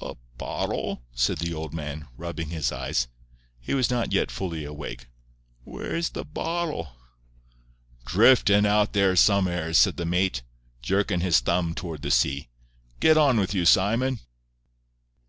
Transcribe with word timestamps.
"A 0.00 0.14
bottle?" 0.38 1.02
said 1.12 1.38
the 1.38 1.52
old 1.52 1.74
man, 1.74 2.06
rubbing 2.16 2.50
his 2.50 2.70
eyes. 2.70 3.08
He 3.58 3.74
was 3.74 3.90
not 3.90 4.12
yet 4.12 4.30
fully 4.30 4.64
awake. 4.64 5.08
"Where 5.64 5.96
is 5.96 6.10
the 6.10 6.24
bottle?" 6.24 6.90
"Driftin' 8.06 8.64
along 8.64 8.80
out 8.82 8.92
there 8.92 9.16
some'eres," 9.16 9.78
said 9.78 9.96
the 9.96 10.06
mate, 10.06 10.44
jerking 10.82 11.18
his 11.18 11.40
thumb 11.40 11.74
toward 11.74 12.02
the 12.02 12.12
sea. 12.12 12.48
"Get 13.00 13.16
on 13.18 13.40
with 13.40 13.54
you, 13.54 13.64
Simon." 13.64 14.20